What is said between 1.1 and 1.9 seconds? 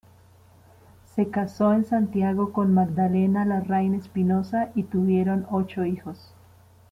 Se casó en